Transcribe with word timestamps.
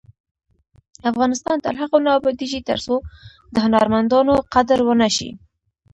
افغانستان 1.11 1.57
تر 1.65 1.73
هغو 1.81 1.97
نه 2.05 2.11
ابادیږي، 2.19 2.59
ترڅو 2.69 2.95
د 3.53 3.55
هنرمندانو 3.65 4.35
قدر 4.53 4.79
ونشي. 4.83 5.29